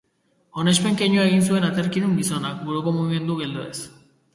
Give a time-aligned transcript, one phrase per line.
[0.63, 3.75] Onespen keinua egin zuen aterkidun gizonak buruko mugimendu geldoez.